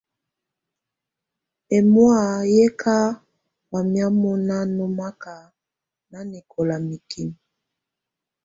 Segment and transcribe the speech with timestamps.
[1.75, 2.23] Ɛ̀mɔ̀á
[2.55, 2.95] yɛ̀ kà
[3.69, 5.33] wayɛ̀á mɔ̀na nɔmaka
[6.11, 7.37] nanɛkɔla mikimǝ.